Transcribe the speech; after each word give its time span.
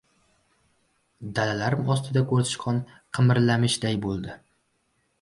Dalalarim 1.41 1.93
ostida 1.97 2.25
ko‘rsichqon 2.33 2.83
qimirlamishday 3.19 4.05
bo‘ldi. 4.09 4.39